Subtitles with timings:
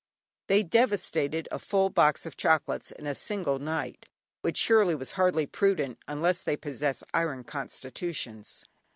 [0.47, 4.07] They devastated a full box of chocolates in a single night,
[4.41, 8.65] which surely was hardly prudent, unless they possess iron constitutions.